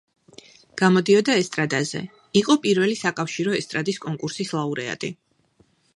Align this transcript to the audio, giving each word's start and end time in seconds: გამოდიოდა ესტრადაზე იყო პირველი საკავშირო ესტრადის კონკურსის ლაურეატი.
გამოდიოდა 0.81 1.35
ესტრადაზე 1.41 2.01
იყო 2.41 2.57
პირველი 2.65 2.97
საკავშირო 3.03 3.57
ესტრადის 3.61 4.01
კონკურსის 4.07 4.55
ლაურეატი. 4.59 5.13